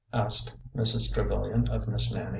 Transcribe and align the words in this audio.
''asked 0.13 0.57
Mrs. 0.75 1.13
Trevilian 1.13 1.69
of 1.69 1.87
Miss 1.87 2.11
Nannie. 2.11 2.29